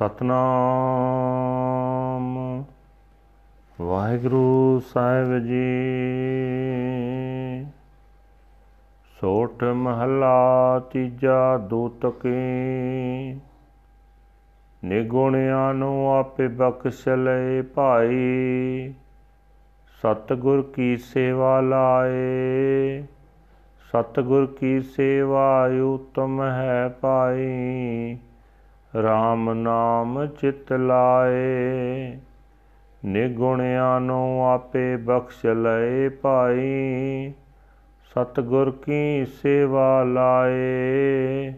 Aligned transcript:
ਸਤਨਾਮ। 0.00 2.64
ਵਾਹਿਗੁਰੂ 3.80 4.80
ਸਾਹਿਬ 4.80 5.38
ਜੀ। 5.38 5.70
ਸੋਠ 9.20 9.64
ਮਹਲਾ 9.64 10.78
ਤੀਜਾ 10.78 11.58
ਦੂਤਕੀ। 11.58 13.40
ਨਿਗੁਣਿਆਂ 14.84 15.74
ਨੂੰ 15.74 16.18
ਆਪੇ 16.18 16.48
ਬਖਸ਼ 16.48 17.08
ਲਏ 17.08 17.62
ਭਾਈ। 17.62 18.94
ਸਤਗੁਰ 20.02 20.62
ਕੀ 20.62 20.96
ਸੇਵਾ 20.96 21.60
ਲਾਏ। 21.60 23.04
ਸਤਗੁਰ 23.92 24.46
ਕੀ 24.46 24.80
ਸੇਵਾ 24.80 25.70
ਉਤਮ 25.84 26.42
ਹੈ 26.42 26.88
ਪਾਈ 26.88 28.18
RAM 28.98 29.54
ਨਾਮ 29.54 30.26
ਚਿਤ 30.26 30.72
ਲਾਏ 30.72 32.18
ਨਿਗੁਣਿਆਂ 33.04 34.00
ਨੂੰ 34.00 34.48
ਆਪੇ 34.48 34.96
ਬਖਸ਼ 34.96 35.46
ਲਏ 35.46 36.08
ਭਾਈ, 36.08 37.32
ਸਤਗੁਰ 38.10 38.70
ਕੀ 38.70 39.26
ਸੇਵਾ 39.26 40.02
ਲਾਏ, 40.02 41.52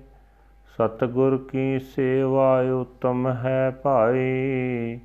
ਸਤਗੁਰ 0.79 1.49
ਕੀ 1.53 1.79
ਸੇਵਾ 1.79 2.61
ਉਤਮ 2.61 3.29
ਹੈ 3.29 3.71
ਭਾਈ 3.83 4.99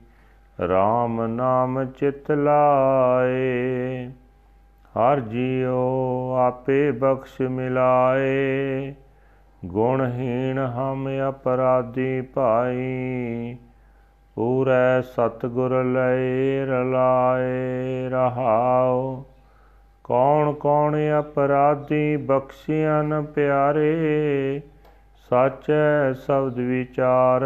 RAM 0.65 1.27
ਨਾਮ 1.27 1.85
ਚਿਤ 1.85 2.31
ਲਾਏ, 2.31 4.09
ਹਰ 4.95 5.19
ਜੀਉ 5.19 6.35
ਆਪੇ 6.35 6.91
ਬਖਸ਼ 6.91 7.41
ਮਿਲਾਏ। 7.41 8.93
ਗੁਣਹੀਣ 9.65 10.59
ਹਮ 10.59 11.07
ਅਪਰਾਧੀ 11.29 12.21
ਭਾਈ, 12.21 13.57
ਪੂਰੈ 14.35 15.01
ਸਤਗੁਰ 15.01 15.83
ਲਏ 15.83 16.65
ਰਲਾਏ 16.65 18.09
ਰਹਾਉ। 18.09 19.23
ਕੌਣ 20.03 20.53
ਕੌਣ 20.53 20.97
ਅਪਰਾਧੀ 21.19 22.17
ਬਖਸ਼ਿਆ 22.17 23.01
ਨ 23.01 23.21
ਪਿਆਰੇ, 23.21 24.61
ਸਾਚੈ 25.29 26.13
ਸ਼ਬਦ 26.13 26.59
ਵਿਚਾਰ। 26.59 27.45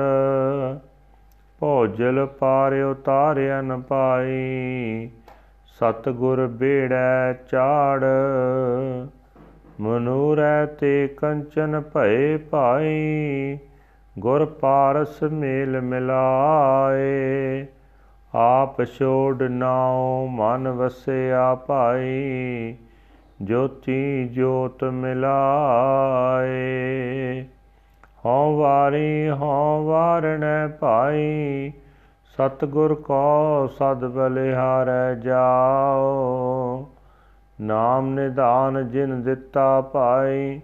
ਭੋਜਲ 1.59 2.25
ਪਾਰ 2.25 2.73
ਉਤਾਰਿਆ 2.73 3.61
ਨ 3.61 3.81
ਪਾਈ 3.81 5.09
ਸਤਗੁਰ 5.65 6.47
ਬੇੜੈ 6.47 7.33
ਚਾੜ 7.33 8.03
ਮਨੂਰੈ 9.79 10.65
ਤੇ 10.65 11.07
ਕੰਚਨ 11.17 11.81
ਭਏ 11.81 12.37
ਭਾਈ, 12.37 13.57
ਗੁਰ 14.19 14.45
ਪਾਰਸ 14.45 15.23
ਮੇਲ 15.23 15.81
ਮਿਲਾਏ। 15.81 17.65
ਆਪ 18.35 18.83
ਛੋੜ 18.83 19.43
ਨਾਉ 19.43 20.27
ਮਨ 20.27 20.69
ਵਸਿਆ 20.69 21.55
ਭਾਈ, 21.55 22.75
ਜੋਤੀ 23.41 24.27
ਜੋਤ 24.27 24.83
ਮਿਲਾਏ। 24.83 26.51
ਹਉ 28.25 28.57
ਵਾਰੀ 28.57 29.29
ਹਉ 29.29 29.83
ਵਾਰਣੈ 29.85 30.67
ਭਾਈ, 30.67 31.71
ਸਤਗੁਰ 32.37 32.95
ਕੋ 32.95 33.67
ਸਦ 33.67 34.05
ਬਲਿਹਾਰੈ 34.05 35.13
ਜਾਓ। 35.13 36.87
ਨਾਮ 37.61 38.13
ਨਿਧਾਨ 38.13 38.89
ਜਿਨ 38.89 39.21
ਦਿੱਤਾ 39.21 39.81
ਭਾਈ, 39.81 40.61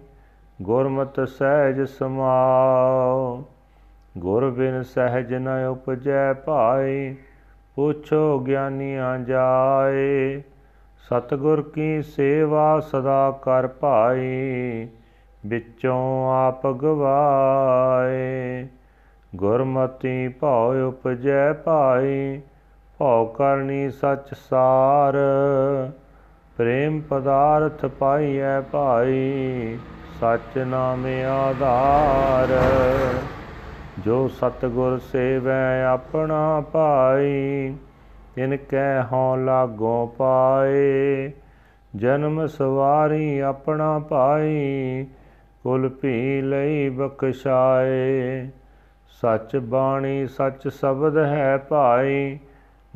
ਗੁਰਮਤਿ 0.62 1.26
ਸਹਿਜ 1.26 1.82
ਸਮਾਓ। 1.82 3.44
ਗੁਰ 4.18 4.50
ਬਿਨ 4.50 4.82
ਸਹਿਜ 4.82 5.34
ਨ 5.34 5.48
ਉਪਜੈ 5.70 6.32
ਭਾਈ, 6.32 7.16
ਪੁੱਛੋ 7.74 8.38
ਗਿਆਨੀਆਂ 8.38 9.18
ਜਾਏ। 9.18 10.42
ਸਤਗੁਰ 11.08 11.62
ਕੀ 11.62 12.02
ਸੇਵਾ 12.02 12.80
ਸਦਾ 12.80 13.38
ਕਰ 13.42 13.66
ਭਾਈ, 13.66 14.88
ਵਿੱਚੋਂ 15.46 16.46
ਆਪ 16.46 16.66
ਗਵਾਏ। 16.66 18.66
ਗੁਰਮਤੀ 19.36 20.28
ਭਉ 20.28 20.88
ਉਪਜੈ 20.88 21.52
ਭਾਈ, 21.52 22.40
ਭਉ 22.98 23.26
ਕਰਨੀ 23.26 23.90
ਸਚ 23.90 24.34
ਸਾਰ। 24.50 25.14
ਪ੍ਰੇਮ 26.58 27.00
ਪਦਾਰਥ 27.00 27.86
ਪਾਈਐ 27.86 28.60
ਭਾਈ 28.60 29.78
ਸਚ 30.20 30.58
ਨਾਮ 30.58 31.06
ਆਧਾਰ। 31.30 32.48
ਜੋ 33.98 34.28
ਸਤਗੁਰ 34.28 34.98
ਸੇਵੈ 34.98 35.84
ਆਪਣਾ 35.84 36.60
ਭਾਈ, 36.60 37.74
ਤਿਨ 38.34 38.56
ਕੈ 38.56 39.02
ਹਉ 39.02 39.36
ਲਾਗੋ 39.36 40.14
ਪਾਏ। 40.18 41.32
ਜਨਮ 41.96 42.46
ਸਵਾਰੀ 42.46 43.38
ਆਪਣਾ 43.38 43.98
ਭਾਈ, 43.98 45.06
ਕੁਲ 45.62 45.88
ਭੀ 45.88 46.40
ਲਈ 46.40 46.88
ਬਖਸ਼ਾਏ। 46.88 48.48
ਸਚ 49.08 49.56
ਬਾਣੀ 49.56 50.26
ਸਚ 50.26 50.68
ਸ਼ਬਦ 50.68 51.16
ਹੈ 51.18 51.58
ਭਾਈ, 51.58 52.38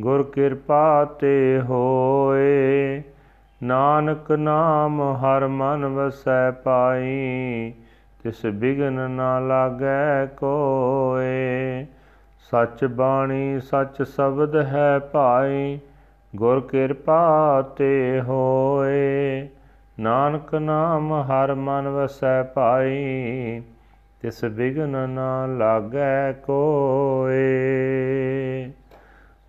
ਗੁਰ 0.01 0.23
ਕਿਰਪਾ 0.23 1.05
ਤੇ 1.05 1.61
ਹੋਏ। 1.69 3.03
ਨਾਨਕ 3.63 4.33
ਨਾਮ 4.33 5.03
ਹਰ 5.03 5.47
ਮਨ 5.47 5.87
ਵਸੈ 5.87 6.51
ਪਾਈ, 6.51 7.73
ਤਿਸ 8.23 8.47
ਬਿਗਨ 8.47 9.11
ਨਾ 9.11 9.39
ਲਾਗੈ 9.39 10.27
ਕੋਏ। 10.27 11.87
ਸਚ 12.39 12.85
ਬਾਣੀ, 12.85 13.61
ਸਚ 13.61 14.03
ਸ਼ਬਦ 14.03 14.57
ਹੈ 14.57 14.99
ਭਾਈ, 14.99 15.79
ਗੁਰ 16.37 16.61
ਕਿਰਪਾ 16.61 17.63
ਤੇ 17.77 18.23
ਹੋਏ। 18.29 19.49
ਨਾਨਕ 20.01 20.55
ਨਾਮ 20.55 21.13
ਹਰ 21.13 21.55
ਮਨ 21.55 21.89
ਵਸੈ 21.89 22.43
ਭਾਈ 22.43 23.63
ਤਿਸ 24.23 24.45
ਬਿਗਨ 24.45 25.09
ਨਾ 25.11 25.47
ਲਾਗੈ 25.47 26.33
ਕੋਏ। 26.33 27.43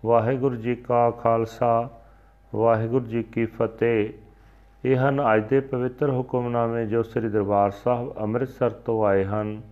ਵਾਹਿਗੁਰੂ 0.04 0.56
ਜੀ 0.56 0.74
ਕਾ 0.74 1.10
ਖਾਲਸਾ। 1.10 1.88
ਵਾਹਿਗੁਰੂ 2.54 3.04
ਜੀ 3.04 3.22
ਕੀ 3.22 3.46
ਫਤਿਹ। 3.46 4.08
ਇਹ 4.84 4.96
ਹਨ 4.96 5.20
ਅੱਜ 5.34 5.48
ਦੇ 5.48 5.60
ਪਵਿੱਤਰ 5.60 6.10
ਹੁਕਮਨਾਮੇ 6.10 6.86
ਜੋ 6.86 7.02
ਸ੍ਰੀ 7.02 7.28
ਦਰਬਾਰ 7.28 7.70
ਸਾਹਿਬ 7.70 8.18
ਅੰਮ੍ਰਿਤਸਰ 8.18 8.70
ਤੋਂ 8.70 9.06
ਆਏ 9.06 9.24
ਹਨ। 9.24 9.62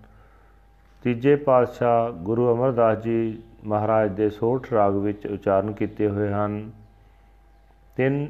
ਤੀਜੇ 1.02 1.36
ਪਾਤਸ਼ਾਹ 1.36 2.10
ਗੁਰੂ 2.12 2.54
ਅਮਰਦਾਸ 2.54 2.98
ਜੀ 2.98 3.42
ਮਹਾਰਾਜ 3.64 4.10
ਦੇ 4.10 4.30
ਸੋਠ 4.30 4.72
ਰਾਗ 4.72 4.94
ਵਿੱਚ 4.94 5.26
ਉਚਾਰਨ 5.26 5.72
ਕੀਤੇ 5.72 6.08
ਹੋਏ 6.08 6.32
ਹਨ। 6.32 6.70
ਤਿੰਨ, 7.96 8.28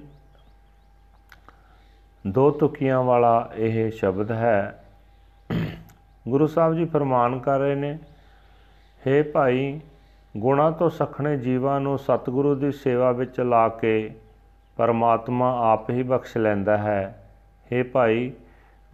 ਦੋ 2.27 2.51
ਤੁਕੀਆਂ 2.51 3.03
ਵਾਲਾ 3.03 3.51
ਇਹ 3.55 3.91
ਸ਼ਬਦ 3.91 4.31
ਹੈ। 4.31 4.85
ਗੁਰੂ 6.29 6.47
ਸਾਹਿਬ 6.47 6.75
ਜੀ 6.75 6.85
ਫਰਮਾਨ 6.85 7.39
ਕਰ 7.39 7.59
ਰਹੇ 7.59 7.75
ਨੇ 7.75 7.99
हे 9.03 9.25
ਭਾਈ, 9.33 9.81
ਗੁਣਾ 10.37 10.71
ਤੋਂ 10.71 10.91
ਸਖਣੇ 10.91 11.37
ਜੀਵਾਂ 11.37 11.81
ਨੂੰ 11.81 11.99
ਸਤਿਗੁਰੂ 11.99 12.55
ਦੀ 12.55 12.73
ਸੇਵਾ 12.73 13.12
ਵਿੱਚ 13.12 13.41
ਲਾ 13.41 13.69
ਕੇ 13.69 14.15
ਪਰਮਾਤਮਾ 14.77 15.72
ਆਪ 15.72 15.91
ਹੀ 15.91 16.03
ਬਖਸ਼ 16.03 16.37
ਲੈਂਦਾ 16.37 16.78
ਹੈ। 16.78 17.28
हे 17.72 17.87
ਭਾਈ, 17.93 18.33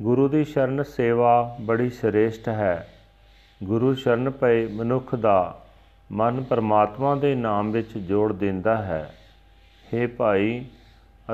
ਗੁਰੂ 0.02 0.28
ਦੀ 0.28 0.44
ਸ਼ਰਨ 0.44 0.82
ਸੇਵਾ 0.82 1.56
ਬੜੀ 1.60 1.90
ਸ੍ਰੇਸ਼ਟ 1.90 2.48
ਹੈ। 2.48 2.88
ਗੁਰੂ 3.64 3.94
ਸ਼ਰਨ 3.94 4.30
ਪਏ 4.30 4.66
ਮਨੁੱਖ 4.66 5.14
ਦਾ 5.14 5.60
ਮਨ 6.12 6.42
ਪਰਮਾਤਮਾ 6.42 7.14
ਦੇ 7.14 7.34
ਨਾਮ 7.34 7.70
ਵਿੱਚ 7.70 7.98
ਜੋੜ 7.98 8.32
ਦਿੰਦਾ 8.32 8.76
ਹੈ। 8.76 9.14
हे 9.94 10.10
ਭਾਈ, 10.16 10.64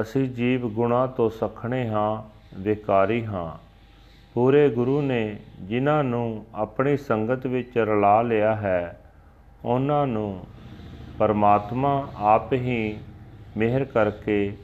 ਅਸੀਂ 0.01 0.29
ਜੀਵ 0.29 0.69
ਗੁਣਾ 0.69 1.07
ਤੋਂ 1.07 1.31
ਸਖਣੇ 1.31 1.89
ਹਾਂ, 1.89 2.23
ਵਿਕਾਰੀ 2.59 3.27
ਹਾਂ। 3.27 3.65
ਪੂਰੇ 4.35 4.69
ਗੁਰੂ 4.69 5.03
ਨੇ 5.03 5.37
ਜਿਨ੍ਹਾਂ 5.61 6.05
ਨੂੰ 6.05 6.47
ਆਪਣੀ 6.55 6.97
ਸੰਗਤ 6.97 7.47
ਵਿੱਚ 7.47 7.79
ਰਲਾ 7.79 8.23
ਲਿਆ 8.23 8.57
ਹੈ, 8.57 9.01
ਉਹਨਾਂ 9.65 10.07
ਨੂੰ 10.07 10.45
ਪਰਮਾਤਮਾ 11.19 12.09
ਆਪ 12.17 12.53
ਹੀ 12.53 12.99
ਮਿਹਰ 13.57 13.85
ਕਰਕੇ 13.85 14.57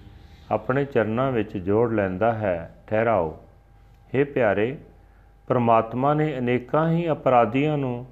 ਆਪਣੇ 0.51 0.85
ਚਰਨਾਂ 0.85 1.33
ਵਿੱਚ 1.33 1.57
ਜੋੜ 1.57 1.93
ਲੈਂਦਾ 1.93 2.33
ਹੈ, 2.33 2.75
ਠਹਿਰਾਓ। 2.87 3.39
हे 4.15 4.27
ਪਿਆਰੇ, 4.35 4.79
ਪਰਮਾਤਮਾ 5.49 6.15
ਨੇ 6.15 6.39
ਅਨੇਕਾਂ 6.39 6.91
ਹੀ 6.91 7.11
ਅਪਰਾਧੀਆਂ 7.11 7.79
ਨੂੰ 7.79 8.07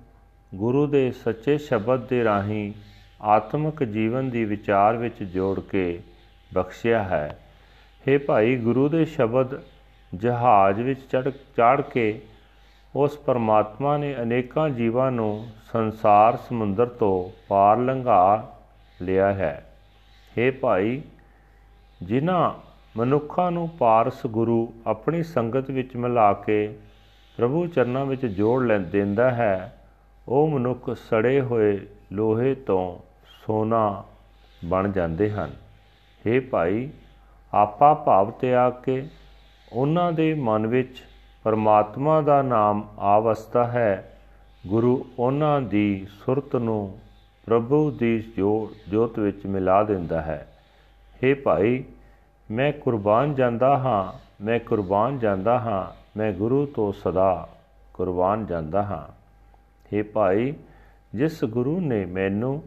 ਗੁਰੂ 0.54 0.86
ਦੇ 0.86 1.10
ਸੱਚੇ 1.10 1.58
ਸ਼ਬਦ 1.58 2.08
ਦੇ 2.08 2.25
ਰਾਹੀਂ 2.25 2.72
ਆਤਮਿਕ 3.22 3.84
ਜੀਵਨ 3.84 4.30
ਦੀ 4.30 4.44
ਵਿਚਾਰ 4.44 4.96
ਵਿੱਚ 4.96 5.22
ਜੋੜ 5.22 5.60
ਕੇ 5.60 6.00
ਬਖਸ਼ਿਆ 6.54 7.02
ਹੈ। 7.02 7.38
हे 8.08 8.20
ਭਾਈ, 8.26 8.56
ਗੁਰੂ 8.56 8.88
ਦੇ 8.88 9.04
ਸ਼ਬਦ 9.04 9.62
ਜਹਾਜ਼ 10.14 10.81
ਵਿੱਚ 10.81 11.00
ਚੜ, 11.00 11.31
ਚਾੜ 11.56 11.81
ਕੇ 11.81 12.22
ਉਸ 12.96 13.19
ਪਰਮਾਤਮਾ 13.19 13.96
ਨੇ 13.96 14.16
ਅਨੇਕਾਂ 14.22 14.69
ਜੀਵਾਂ 14.69 15.12
ਨੂੰ 15.12 15.46
ਸੰਸਾਰ 15.72 16.36
ਸਮੁੰਦਰ 16.36 16.86
ਤੋਂ 16.86 17.38
ਪਾਰ 17.48 17.78
ਲੰਘਾ 17.78 18.56
ਲਿਆ 19.02 19.32
ਹੈ। 19.32 19.64
हे 20.38 20.55
ਭਾਈ, 20.61 21.02
ਜਿਨ੍ਹਾਂ 22.02 22.55
ਮਨੁੱਖਾਂ 22.96 23.50
ਨੂੰ 23.50 23.69
ਪਾਰਸ 23.69 24.26
ਗੁਰੂ 24.26 24.73
ਆਪਣੀ 24.87 25.23
ਸੰਗਤ 25.23 25.70
ਵਿੱਚ 25.70 25.96
ਮਿਲਾ 25.96 26.32
ਕੇ 26.32 26.79
ਪ੍ਰਭੂ 27.37 27.67
ਚਰਨਾਂ 27.67 28.06
ਵਿੱਚ 28.06 28.26
ਜੋੜ 28.26 28.64
ਲੈ, 28.64 28.79
ਦਿੰਦਾ 28.79 29.31
ਹੈ, 29.31 29.81
ਉਹ 30.29 30.49
ਮਨੁੱਖ 30.49 30.90
ਸੜੇ 30.90 31.40
ਹੋਏ 31.40 31.81
ਲੋਹੇ 32.12 32.55
ਤੋਂ 32.55 32.99
ਸੋਨਾ 33.46 34.05
ਬਣ 34.64 34.90
ਜਾਂਦੇ 34.90 35.31
ਹਨ। 35.31 35.50
हे 36.26 36.43
ਭਾਈ, 36.50 36.91
ਆਪਾ 37.55 37.94
ਭਾਵ 37.94 38.31
ਤਿਆਗ 38.31 38.73
ਕੇ 38.82 39.08
ਉਹਨਾਂ 39.73 40.12
ਦੇ 40.12 40.34
ਮਨ 40.34 40.67
ਵਿੱਚ 40.67 41.02
ਪਰਮਾਤਮਾ 41.44 42.20
ਦਾ 42.20 42.43
ਨਾਮ 42.43 42.88
ਆਵਸਤਾ 42.99 43.64
ਹੈ। 43.64 44.20
ਗੁਰੂ 44.67 45.06
ਉਹਨਾਂ 45.19 45.61
ਦੀ 45.61 46.06
ਸੁਰਤ 46.11 46.56
ਨੂੰ 46.56 46.99
ਪ੍ਰਭੂ 47.47 47.89
ਦੀ 47.91 48.18
ਜੋਤ 48.89 49.19
ਵਿੱਚ 49.19 49.45
ਮਿਲਾ 49.45 49.81
ਦਿੰਦਾ 49.83 50.21
ਹੈ 50.21 50.45
हे 51.24 51.35
ਭਾਈ 51.44 51.83
ਮੈਂ 52.50 52.71
ਕੁਰਬਾਨ 52.74 53.33
ਜਾਂਦਾ 53.33 53.77
ਹਾਂ 53.77 54.13
ਮੈਂ 54.41 54.59
ਕੁਰਬਾਨ 54.59 55.19
ਜਾਂਦਾ 55.19 55.57
ਹਾਂ 55.59 55.85
ਮੈਂ 56.18 56.31
ਗੁਰੂ 56.33 56.65
ਤੋਂ 56.65 56.91
ਸਦਾ 56.94 57.47
ਕੁਰਬਾਨ 57.94 58.45
ਜਾਂਦਾ 58.45 58.83
ਹਾਂ 58.83 59.06
हे 59.91 60.03
ਭਾਈ 60.13 60.53
ਜਿਸ 61.13 61.44
ਗੁਰੂ 61.44 61.80
ਨੇ 61.80 62.06
ਮੈਨੂੰ 62.06 62.62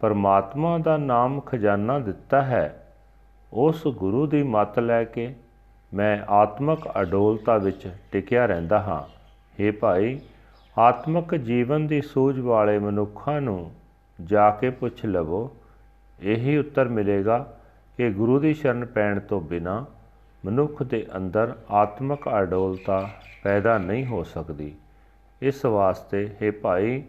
ਪਰਮਾਤਮਾ 0.00 0.76
ਦਾ 0.78 0.96
ਨਾਮ 0.96 1.40
ਖਜ਼ਾਨਾ 1.40 1.98
ਦਿੱਤਾ 1.98 2.42
ਹੈ 2.42 2.64
ਉਸ 3.52 3.86
ਗੁਰੂ 3.96 4.26
ਦੀ 4.26 4.42
ਮੱਤ 4.42 4.78
ਲੈ 4.78 5.02
ਕੇ 5.04 5.34
ਮੈਂ 5.92 6.16
ਆਤਮਿਕ 6.32 6.88
ਅਡੋਲਤਾ 7.02 7.56
ਵਿੱਚ 7.58 7.88
ਟਿਕਿਆ 8.12 8.46
ਰਹਿੰਦਾ 8.46 8.78
ਹਾਂ 8.78 9.02
हे 9.56 9.72
ਭਾਈ 9.80 10.18
ਆਤਮਿਕ 10.76 11.34
ਜੀਵਨ 11.34 11.86
ਦੀ 11.86 12.00
ਸੂਝ 12.00 12.38
ਵਾਲੇ 12.40 12.78
ਮਨੁੱਖਾਂ 12.78 13.40
ਨੂੰ 13.40 13.70
ਜਾ 14.21 14.49
ਕੇ 14.49 14.69
ਪੁੱਛ 14.69 15.05
ਲਵੋ, 15.05 15.51
ਇਹੀ 16.19 16.57
ਉੱਤਰ 16.57 16.87
ਮਿਲੇਗਾ 16.87 17.53
ਕਿ 17.97 18.09
ਗੁਰੂ 18.09 18.39
ਦੀ 18.39 18.53
ਸ਼ਰਨ 18.53 18.85
ਪੈਣ 18.85 19.19
ਤੋਂ 19.19 19.41
ਬਿਨਾ 19.41 19.85
ਮਨੁੱਖ 20.45 20.83
ਦੇ 20.83 21.05
ਅੰਦਰ 21.17 21.55
ਆਤਮਿਕ 21.71 22.29
ਅਡੋਲਤਾ 22.41 23.09
ਪੈਦਾ 23.43 23.77
ਨਹੀਂ 23.77 24.05
ਹੋ 24.05 24.23
ਸਕਦੀ। 24.23 24.75
ਇਸ 25.41 25.65
ਵਾਸਤੇ 25.65 26.29
हे 26.43 26.53
ਭਾਈ, 26.61 27.03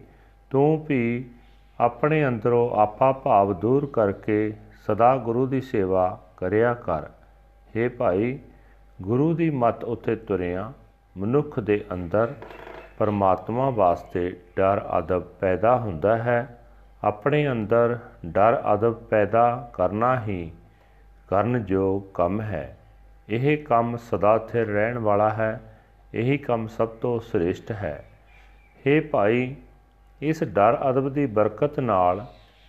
ਤੂੰ 0.49 0.85
ਵੀ 0.89 1.29
ਆਪਣੇ 1.79 2.27
ਅੰਦਰੋਂ 2.27 2.69
ਆਪਾ 2.69 3.11
ਭਾਵ 3.11 3.53
ਦੂਰ 3.53 3.85
ਕਰਕੇ 3.85 4.53
ਸਦਾ 4.87 5.17
ਗੁਰੂ 5.17 5.47
ਦੀ 5.47 5.61
ਸੇਵਾ 5.61 6.19
ਕਰਿਆ 6.37 6.73
ਕਰ। 6.73 7.03
हे 7.77 7.91
ਭਾਈ, 7.97 8.39
ਗੁਰੂ 9.01 9.33
ਦੀ 9.33 9.49
ਮਤ 9.49 9.83
ਉੱਤੇ 9.83 10.15
ਤੁਰਿਆ 10.15 10.73
ਮਨੁੱਖ 11.17 11.59
ਦੇ 11.59 11.85
ਅੰਦਰ 11.93 12.33
ਪਰਮਾਤਮਾ 12.97 13.69
ਵਾਸਤੇ 13.69 14.39
ਡਰ 14.55 14.81
ਅਦਬ 14.99 15.23
ਪੈਦਾ 15.23 15.77
ਹੁੰਦਾ 15.77 16.17
ਹੈ। 16.17 16.58
ਆਪਣੇ 17.03 17.51
ਅੰਦਰ 17.51 17.99
ਡਰ 18.25 18.63
ਅਦਬ 18.73 18.93
ਪੈਦਾ 18.93 19.69
ਕਰਨਾ 19.73 20.21
ਹੀ 20.21 20.51
ਕਰਨ 21.27 21.65
ਜੋ 21.65 21.99
ਕੰਮ 22.13 22.41
ਹੈ। 22.41 22.77
ਇਹ 23.29 23.57
ਕੰਮ 23.57 23.97
ਸਦਾ 23.97 24.37
ਸਥਿਰ 24.37 24.67
ਰਹਿਣ 24.67 24.97
ਵਾਲਾ 24.97 25.29
ਹੈ। 25.29 25.61
ਇਹੀ 26.13 26.37
ਕੰਮ 26.37 26.67
ਸਭ 26.67 26.87
ਤੋਂ 26.87 27.19
ਸ੍ਰੇਸ਼ਟ 27.19 27.71
ਹੈ। 27.71 28.05
हे 28.87 29.03
ਭਾਈ, 29.11 29.55
ਇਸ 30.21 30.43
ਡਰ 30.43 30.89
ਅਦਬ 30.89 31.09
ਦੀ 31.09 31.25
ਬਰਕਤ 31.25 31.79
ਨਾਲ 31.79 32.25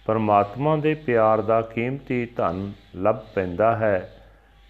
ਪਰਮਾਤਮਾ 0.07 0.77
ਦੇ 0.77 0.95
ਪਿਆਰ 0.95 1.41
ਦਾ 1.41 1.61
ਕੀਮਤੀ 1.63 2.27
ਧਨ 2.27 2.73
ਲੱਭ 2.97 3.17
ਪੈਂਦਾ 3.35 3.77
ਹੈ। 3.77 4.11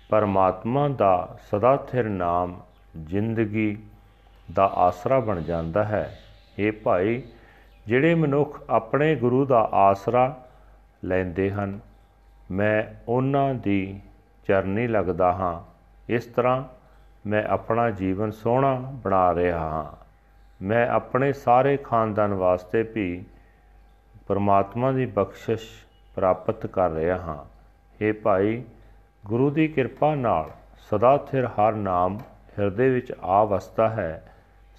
ਪਰਮਾਤਮਾ 0.08 0.88
ਦਾ 0.88 1.38
ਸਦਾ 1.50 1.76
ਸਥਿਰ 1.76 2.04
ਨਾਮ 2.04 2.60
ਜ਼ਿੰਦਗੀ 3.02 3.78
ਦਾ 4.52 4.64
ਆਸਰਾ 4.64 5.20
ਬਣ 5.20 5.40
ਜਾਂਦਾ 5.40 5.84
ਹੈ। 5.84 6.18
ਇਹ 6.58 6.72
ਭਾਈ 6.72 7.22
ਜਿਹੜੇ 7.90 8.14
ਮਨੁੱਖ 8.14 8.62
ਆਪਣੇ 8.70 9.16
ਗੁਰੂ 9.16 9.44
ਦਾ 9.44 9.68
ਆਸਰਾ 9.72 10.48
ਲੈਂਦੇ 11.04 11.50
ਹਨ, 11.50 11.80
ਮੈਂ 12.50 13.04
ਉਹਨਾਂ 13.08 13.54
ਦੀ 13.54 14.00
ਚਰਨੀ 14.48 14.86
ਲੱਗਦਾ 14.86 15.32
ਹਾਂ। 15.32 15.62
ਇਸ 16.08 16.24
ਤਰ੍ਹਾਂ 16.24 16.64
ਮੈਂ 17.26 17.44
ਆਪਣਾ 17.44 17.90
ਜੀਵਨ 17.90 18.30
ਸੋਹਣਾ 18.30 18.74
ਬਣਾ 18.74 19.34
ਰਿਹਾ 19.34 19.58
ਹਾਂ। 19.58 20.04
ਮੈਂ 20.64 20.88
ਆਪਣੇ 20.88 21.32
ਸਾਰੇ 21.32 21.76
ਖਾਨਦਾਨ 21.76 22.34
ਵਾਸਤੇ 22.34 22.82
ਵੀ 22.82 23.24
ਪਰਮਾਤਮਾ 24.26 24.92
ਦੀ 24.92 25.06
ਬਖਸ਼ਿਸ਼ 25.06 25.68
ਪ੍ਰਾਪਤ 26.14 26.66
ਕਰ 26.66 26.90
ਰਿਹਾ 26.90 27.16
ਹਾਂ। 27.16 27.44
हे 28.00 28.16
ਭਾਈ, 28.22 28.64
ਗੁਰੂ 29.26 29.50
ਦੀ 29.50 29.68
ਕਿਰਪਾ 29.68 30.14
ਨਾਲ 30.14 30.50
ਸਦਾ 30.78 31.16
ਸਥਿਰ 31.16 31.46
ਹਰ 31.46 31.72
ਨਾਮ 31.72 32.18
ਹਿਰਦੇ 32.58 32.90
ਵਿੱਚ 32.90 33.12
ਆ 33.22 33.44
ਵਸਦਾ 33.44 33.88
ਹੈ। 33.88 34.29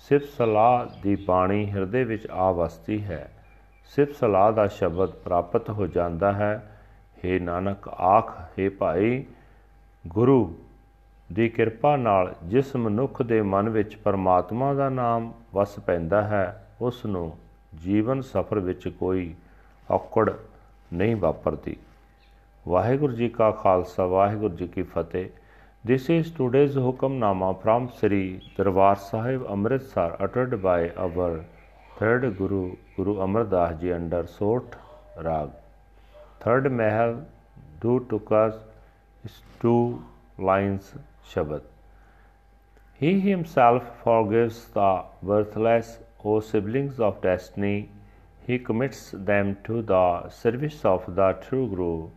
ਸਿਰਫ 0.10 0.24
ਸਲਾਹ 0.38 1.02
ਦੀ 1.02 1.16
ਬਾਣੀ 1.16 1.72
ਹਿਰਦੇ 1.72 2.04
ਵਿੱਚ 2.04 2.28
ਆ 2.32 2.52
ਵਸਦੀ 2.52 3.04
ਹੈ। 3.04 3.32
ਸਿਰਫ 3.86 4.20
ਸਲਾਹ 4.20 4.52
ਦਾ 4.52 4.68
ਸ਼ਬਦ 4.68 5.10
ਪ੍ਰਾਪਤ 5.10 5.70
ਹੋ 5.70 5.88
ਜਾਂਦਾ 5.88 6.34
ਹੈ। 6.34 6.80
हे 7.18 7.44
ਨਾਨਕ, 7.44 7.88
ਆਖ 7.88 8.42
हे 8.42 8.72
ਭਾਈ, 8.80 9.26
ਗੁਰੂ 10.08 10.58
ਦੀ 11.32 11.50
ਕਿਰਪਾ 11.50 11.96
ਨਾਲ 11.96 12.36
ਜਿਸ 12.44 12.76
ਮਨੁੱਖ 12.76 13.22
ਦੇ 13.22 13.42
ਮਨ 13.42 13.70
ਵਿੱਚ 13.70 13.96
ਪਰਮਾਤਮਾ 13.96 14.74
ਦਾ 14.74 14.90
ਨਾਮ 14.90 15.34
ਵਸ 15.54 15.80
ਪੈਂਦਾ 15.80 16.22
ਹੈ, 16.22 16.68
ਉਸ 16.82 17.06
ਨੂੰ 17.06 17.38
ਜੀਵਨ 17.76 18.22
ਸਫਰ 18.22 18.60
ਵਿੱਚ 18.60 18.88
ਕੋਈ 18.88 19.36
ਔਕੜ 19.92 20.34
ਨਹੀਂ 20.94 21.16
ਵਾਪਰਦੀ। 21.16 21.76
ਵਾਹਿਗੁਰੂ 22.68 23.14
ਜੀ 23.14 23.30
ਕਾ 23.30 23.52
ਖਾਲਸਾ, 23.52 24.06
ਵਾਹਿਗੁਰੂ 24.06 24.56
ਜੀ 24.56 24.68
ਕੀ 24.68 24.82
ਫਤਿਹ। 24.82 25.30
This 25.84 26.12
is 26.12 26.30
today's 26.30 26.76
Hukamnama 26.76 27.60
from 27.60 27.92
Sri 28.00 28.40
Darbar 28.56 28.96
Sahib 28.98 29.48
Amritsar 29.50 30.16
uttered 30.20 30.62
by 30.62 30.92
our 30.92 31.44
third 31.98 32.38
Guru, 32.38 32.76
Guru 32.96 33.20
Amar 33.20 33.46
Das 33.46 33.82
Ji 33.82 33.92
under 33.92 34.28
Sort 34.28 34.76
Rag. 35.18 35.50
Third 36.40 36.72
Mahal, 36.72 37.26
do 37.82 38.06
tukas 38.12 38.60
is 39.26 39.42
two 39.60 40.06
lines 40.38 40.94
Shabad. 41.28 41.64
He 42.94 43.20
himself 43.20 43.84
forgives 44.04 44.68
the 44.68 45.04
worthless, 45.24 45.98
O 46.24 46.42
siblings 46.42 47.00
of 47.00 47.24
destiny. 47.24 47.90
He 48.46 48.60
commits 48.60 49.16
them 49.16 49.58
to 49.64 49.82
the 49.82 50.30
service 50.30 50.86
of 50.86 51.16
the 51.16 51.32
true 51.42 51.68
Guru. 51.68 52.10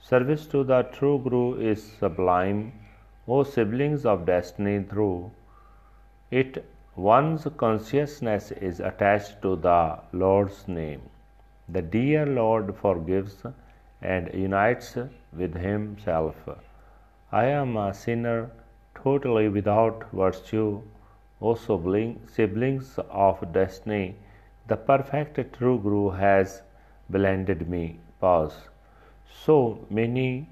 Service 0.00 0.46
to 0.46 0.62
the 0.62 0.84
true 0.92 1.18
Guru 1.18 1.54
is 1.58 1.82
sublime. 1.82 2.72
O 3.32 3.44
siblings 3.44 4.04
of 4.04 4.26
destiny, 4.26 4.82
through 4.82 5.30
it 6.32 6.64
one's 6.96 7.46
consciousness 7.56 8.50
is 8.50 8.80
attached 8.80 9.40
to 9.42 9.54
the 9.66 9.98
Lord's 10.12 10.66
name. 10.66 11.02
The 11.68 11.82
dear 11.82 12.26
Lord 12.26 12.74
forgives 12.74 13.44
and 14.02 14.34
unites 14.34 14.98
with 15.32 15.54
Himself. 15.54 16.34
I 17.30 17.44
am 17.44 17.76
a 17.76 17.94
sinner 17.94 18.50
totally 18.96 19.48
without 19.48 20.10
virtue. 20.12 20.82
O 21.40 21.54
siblings 21.54 22.98
of 23.08 23.52
destiny, 23.52 24.16
the 24.66 24.76
perfect 24.76 25.38
true 25.56 25.78
Guru 25.78 26.10
has 26.10 26.62
blended 27.08 27.68
me. 27.68 28.00
Pause. 28.20 28.58
So 29.44 29.86
many 29.88 30.48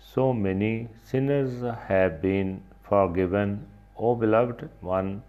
so 0.00 0.32
many 0.32 0.88
sinners 1.04 1.62
have 1.88 2.20
been 2.22 2.62
forgiven, 2.82 3.66
O 3.96 4.14
beloved 4.14 4.68
one, 4.80 5.22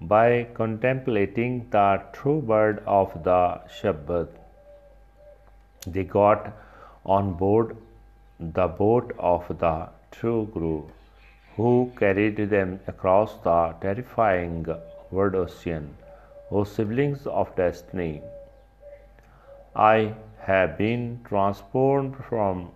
by 0.00 0.44
contemplating 0.54 1.68
the 1.70 2.02
true 2.12 2.38
word 2.38 2.82
of 2.86 3.22
the 3.24 3.60
Shabbat. 3.68 4.28
They 5.86 6.04
got 6.04 6.52
on 7.04 7.34
board 7.34 7.76
the 8.38 8.66
boat 8.68 9.14
of 9.18 9.46
the 9.58 9.88
true 10.10 10.48
Guru, 10.52 10.84
who 11.56 11.92
carried 11.98 12.36
them 12.50 12.80
across 12.86 13.34
the 13.44 13.74
terrifying 13.80 14.66
world 15.10 15.34
ocean. 15.34 15.96
O 16.50 16.64
siblings 16.64 17.26
of 17.26 17.54
destiny, 17.56 18.22
I 19.76 20.14
have 20.40 20.76
been 20.76 21.20
transformed 21.24 22.16
from 22.28 22.70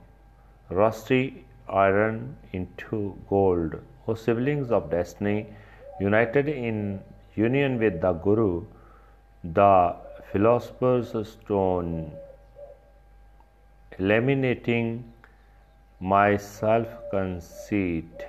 rusty 0.70 1.44
iron 1.68 2.36
into 2.52 3.16
gold. 3.28 3.74
O 4.06 4.14
siblings 4.14 4.70
of 4.70 4.90
destiny, 4.90 5.46
united 6.00 6.48
in 6.48 7.00
union 7.34 7.78
with 7.78 8.00
the 8.00 8.12
Guru, 8.12 8.64
the 9.42 9.96
philosopher's 10.30 11.12
stone, 11.28 12.12
eliminating 13.98 15.12
my 16.00 16.36
self 16.36 16.88
conceit. 17.10 18.26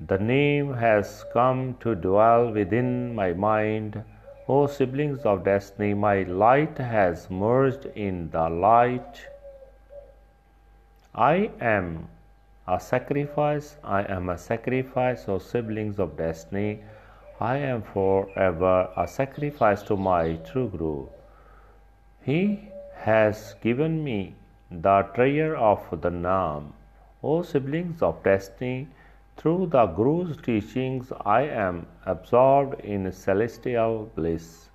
The 0.00 0.18
name 0.18 0.74
has 0.74 1.24
come 1.32 1.76
to 1.80 1.94
dwell 1.94 2.52
within 2.52 3.14
my 3.14 3.32
mind. 3.32 4.02
O 4.48 4.66
siblings 4.66 5.24
of 5.24 5.44
destiny, 5.44 5.94
my 5.94 6.22
light 6.24 6.78
has 6.78 7.30
merged 7.30 7.86
in 7.94 8.30
the 8.30 8.48
light. 8.48 9.26
I 11.16 11.50
am 11.62 12.08
a 12.68 12.78
sacrifice, 12.78 13.78
I 13.82 14.02
am 14.02 14.28
a 14.28 14.36
sacrifice, 14.36 15.26
O 15.28 15.38
siblings 15.38 15.98
of 15.98 16.18
destiny. 16.18 16.80
I 17.40 17.56
am 17.56 17.80
forever 17.80 18.90
a 18.94 19.08
sacrifice 19.08 19.82
to 19.84 19.96
my 19.96 20.34
true 20.34 20.68
Guru. 20.68 21.06
He 22.22 22.68
has 22.96 23.54
given 23.62 24.04
me 24.04 24.34
the 24.70 25.08
treasure 25.14 25.56
of 25.56 25.88
the 26.02 26.10
Naam. 26.10 26.72
O 27.22 27.40
siblings 27.40 28.02
of 28.02 28.22
destiny, 28.22 28.88
through 29.38 29.68
the 29.68 29.86
Guru's 29.86 30.36
teachings, 30.36 31.12
I 31.24 31.42
am 31.44 31.86
absorbed 32.04 32.80
in 32.80 33.10
celestial 33.10 34.10
bliss. 34.14 34.68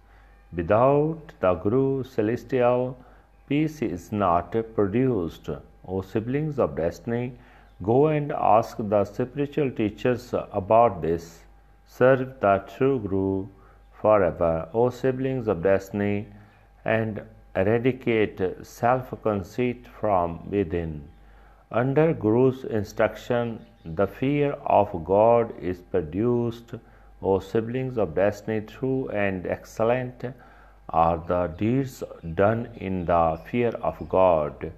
Without 0.55 1.33
the 1.39 1.53
Guru, 1.53 2.03
celestial 2.03 2.97
peace 3.47 3.83
is 3.83 4.11
not 4.11 4.55
produced. 4.73 5.51
O 5.87 6.01
siblings 6.01 6.59
of 6.59 6.75
destiny, 6.75 7.33
go 7.83 8.07
and 8.07 8.31
ask 8.31 8.77
the 8.79 9.03
spiritual 9.05 9.71
teachers 9.71 10.33
about 10.51 11.01
this. 11.01 11.43
Serve 11.85 12.39
the 12.39 12.63
true 12.67 12.99
Guru 12.99 13.47
forever, 13.91 14.69
O 14.73 14.89
siblings 14.89 15.47
of 15.47 15.63
destiny, 15.63 16.27
and 16.85 17.21
eradicate 17.55 18.41
self 18.65 19.13
conceit 19.23 19.87
from 19.87 20.49
within. 20.49 21.07
Under 21.71 22.13
Guru's 22.13 22.63
instruction, 22.63 23.65
the 23.85 24.07
fear 24.07 24.51
of 24.65 25.03
God 25.05 25.53
is 25.59 25.79
produced. 25.79 26.75
O 27.21 27.39
siblings 27.39 27.97
of 27.97 28.15
destiny, 28.15 28.61
true 28.61 29.09
and 29.09 29.45
excellent 29.45 30.25
are 30.89 31.17
the 31.17 31.47
deeds 31.57 32.03
done 32.35 32.69
in 32.75 33.05
the 33.05 33.39
fear 33.49 33.69
of 33.81 34.07
God. 34.09 34.71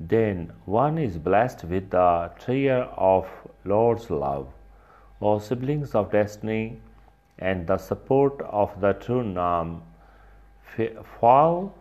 Then 0.00 0.52
one 0.64 0.96
is 0.96 1.18
blessed 1.18 1.64
with 1.64 1.90
the 1.90 2.30
treasure 2.38 2.88
of 2.96 3.28
Lord's 3.64 4.10
love. 4.10 4.46
O 5.20 5.38
siblings 5.38 5.94
of 5.94 6.12
destiny, 6.12 6.80
and 7.38 7.66
the 7.66 7.78
support 7.78 8.40
of 8.42 8.80
the 8.80 8.92
true 8.92 9.24
Nam, 9.24 9.82
fall, 11.20 11.74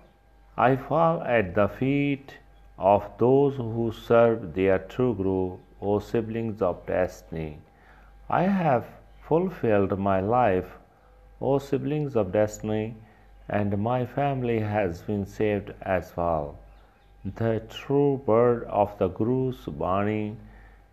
I 0.57 0.75
fall 0.75 1.21
at 1.21 1.53
the 1.53 1.67
feet 1.67 2.39
of 2.79 3.07
those 3.19 3.57
who 3.57 3.91
serve 3.91 4.53
their 4.55 4.79
true 4.79 5.13
Guru, 5.13 5.57
O 5.79 5.99
siblings 5.99 6.61
of 6.61 6.85
destiny. 6.87 7.59
I 8.29 8.43
have 8.43 8.87
fulfilled 9.21 9.99
my 9.99 10.21
life, 10.21 10.77
O 11.39 11.59
siblings 11.59 12.15
of 12.15 12.31
destiny, 12.31 12.95
and 13.47 13.77
my 13.77 14.05
family 14.05 14.59
has 14.59 15.03
been 15.03 15.25
saved 15.25 15.73
as 15.81 16.17
well. 16.17 16.57
The 17.35 17.61
true 17.69 18.21
word 18.25 18.63
of 18.69 18.97
the 18.99 19.09
Guru's 19.09 19.65
Bani 19.65 20.37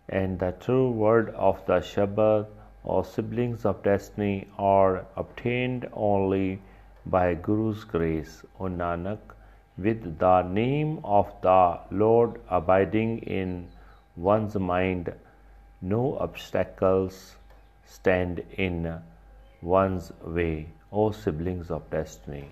and 0.09 0.37
the 0.37 0.51
true 0.51 0.91
word 0.91 1.29
of 1.29 1.65
the 1.65 1.79
Shabad 1.79 2.47
or 2.83 3.05
siblings 3.05 3.63
of 3.63 3.81
destiny 3.83 4.49
are 4.59 5.05
obtained 5.15 5.87
only 5.93 6.61
by 7.05 7.35
Guru's 7.35 7.85
grace, 7.85 8.43
O 8.59 8.65
Nanak, 8.65 9.19
with 9.77 10.19
the 10.19 10.41
name 10.41 10.99
of 11.05 11.31
the 11.41 11.79
Lord 11.89 12.41
abiding 12.49 13.19
in 13.19 13.69
one's 14.17 14.55
mind, 14.55 15.13
no 15.81 16.17
obstacles 16.17 17.37
stand 17.85 18.39
in 18.57 19.01
one's 19.61 20.11
way, 20.21 20.67
O 20.91 21.11
siblings 21.11 21.71
of 21.71 21.89
destiny. 21.89 22.51